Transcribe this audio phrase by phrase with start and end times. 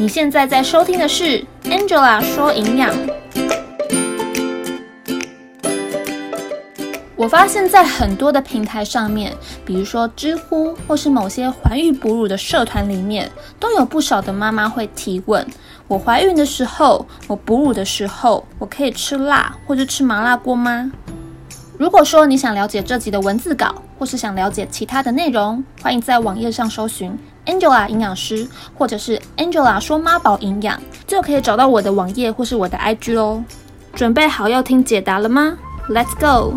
[0.00, 2.94] 你现在在收听的是 Angela 说营养。
[7.16, 9.34] 我发现，在很多的平台上面，
[9.66, 15.44] 比如说知乎或是某些怀孕哺乳的社团里面，都有不少的妈妈会提问：
[15.88, 20.92] 我怀孕的时候，我哺乳的时候，我可以吃辣或者吃麻辣锅吗？
[21.78, 27.16] 如果说你想了解这集的文字稿，或是想了解其他的内容，欢迎在网页上搜寻。
[27.46, 28.44] Angela 营养师，
[28.76, 33.44] 或者是 Angela 说妈宝营养，就可以找到我的网页或是我的 IG 哦。
[33.94, 35.56] 准备好要听解答了吗
[35.88, 36.54] ？Let's go！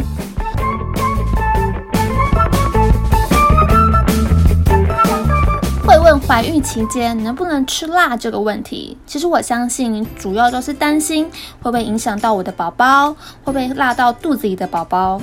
[6.32, 11.26] 怀孕期间能不能吃辣这个问题，其实我相信主要都是担心
[11.62, 13.12] 会不会影响到我的宝宝，
[13.44, 15.22] 会不会辣到肚子里的宝宝。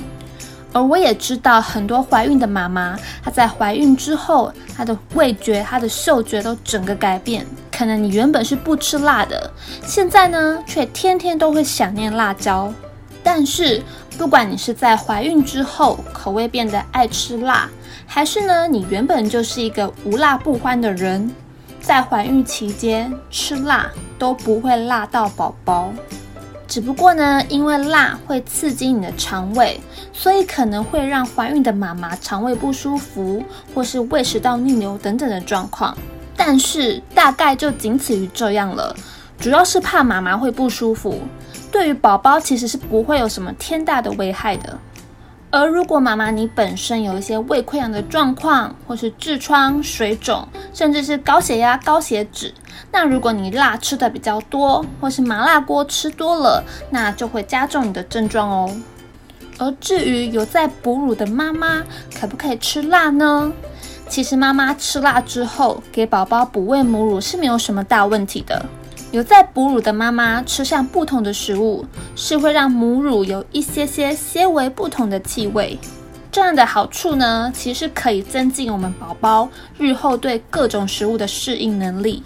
[0.71, 7.43] 而我也知道很多怀孕的妈妈，她在怀孕之后，她的味觉、她的嗅觉都整个改变。
[7.71, 9.51] 可能你原本是不吃辣的，
[9.83, 12.71] 现在呢，却天天都会想念辣椒。
[13.23, 13.81] 但是，
[14.17, 17.69] 不管你是在怀孕之后口味变得爱吃辣，
[18.05, 21.29] 还是呢，你原本就是一个无辣不欢的人，
[21.81, 25.91] 在怀孕期间吃辣都不会辣到宝宝。
[26.67, 29.79] 只不过呢，因为辣会刺激你的肠胃，
[30.13, 35.97] 所以可能会让怀孕的妈妈肠胃不舒服，或是胃食道逆流等等的状况。
[36.37, 38.95] 但是大概就仅此于这样了，
[39.39, 41.19] 主要是怕妈妈会不舒服，
[41.71, 44.77] 对于宝宝其实是不会有什么天大的危害的。
[45.51, 52.53] 而如果妈妈你本身有一些胃溃疡的状况，或是痔疮、水肿，甚至是高血压、高血脂，
[52.91, 58.69] 那如果你辣吃的比较多，或是麻辣锅吃多了，那就会加重你的症状哦。
[59.57, 61.83] 而至于有在哺乳的妈妈，
[62.19, 63.51] 可不可以吃辣呢？
[64.07, 68.65] 其实妈妈吃辣之后，给宝宝补喂母乳是没有什么大问题的。
[69.11, 71.83] 有在哺乳的妈妈吃上不同的食物，
[72.15, 75.79] 是会让母乳有一些些些微不同的气味。
[76.31, 79.49] 这样的好处呢，其实可以增进我们宝宝
[79.79, 82.21] 日后对各种食物的适应能力。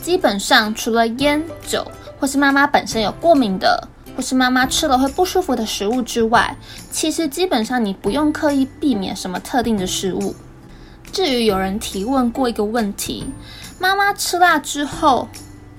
[0.00, 1.84] 基本上，除了烟酒，
[2.20, 6.56] 或是妈妈本身有过敏的，或是妈妈吃了会不舒服的食物之外，
[6.92, 10.36] 其实基本上你不用刻意避免什么特定的食物。
[11.10, 13.26] 至于有人提问过一个问题：
[13.80, 15.28] 妈妈吃辣之后。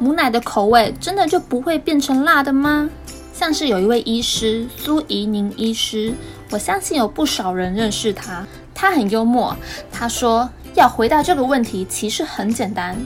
[0.01, 2.89] 母奶的口味真的就不会变成辣的吗？
[3.31, 6.11] 像是有一位医师苏怡宁医师，
[6.49, 8.43] 我相信有不少人认识他。
[8.73, 9.55] 他很幽默，
[9.91, 12.97] 他说要回答这个问题其实很简单，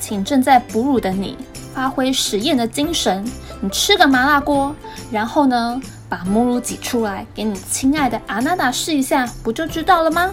[0.00, 1.36] 请正在哺乳的你
[1.74, 3.22] 发挥实验的精神，
[3.60, 4.74] 你吃个麻辣锅，
[5.10, 5.78] 然后呢
[6.08, 10.32] 把母乳挤出来给你亲爱的阿娜达试一下，不就知道了吗？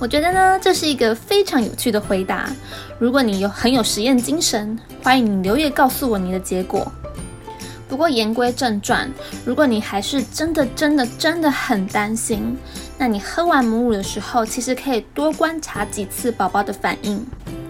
[0.00, 2.48] 我觉得呢，这是一个非常有趣的回答。
[2.98, 6.90] 如果你有很有实验精神，欢迎你留言告诉我你的结果。
[7.86, 9.12] 不过言归正传，
[9.44, 12.56] 如果你还是真的真的真的很担心，
[12.96, 17.22] 那你喝完母乳的时候，其实可以多观察几次宝宝的反应。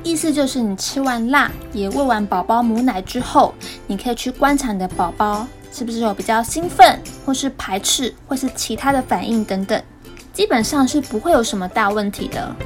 [0.05, 3.53] 意思就是你吃完辣，也喂完宝宝母奶之后，
[3.89, 9.83] 你可以去观察你的宝宝是不是有比较兴奋，或是排斥，或是其他的反应等等。
[10.41, 12.57] 基本上是不会有什么大问题的。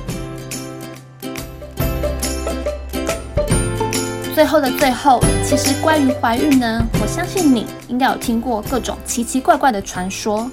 [4.32, 10.48] 最后的最后，其实关于怀孕呢，我相信你应该有听过各种奇奇怪怪的传说。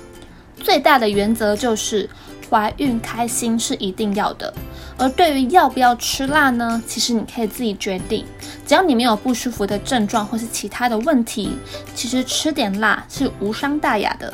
[0.64, 2.10] 最大的原则就是
[2.50, 4.52] 怀孕开心是一定要的。
[4.98, 8.26] 而对于要不要吃辣呢，其实你可以自己决定。
[8.66, 11.52] 只要你没有不舒服的症状或是其他的问题，
[11.94, 14.34] 其实吃点辣是无伤大雅的。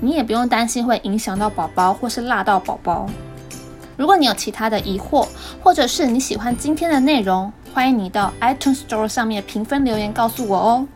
[0.00, 3.06] 你也不用担心会影响到宝宝或是辣到宝宝。
[3.96, 5.26] 如果你有其他的疑惑，
[5.62, 10.86] 或者是你喜欢今天的内容，欢迎你到 iTunes Store 上面评分留言告诉我哦。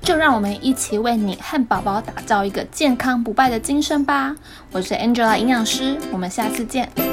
[0.00, 4.34] 就让我们一起为你和宝宝打造一个健康不败的今生吧。
[4.72, 7.11] 我是 Angela 营养师，我们下次见。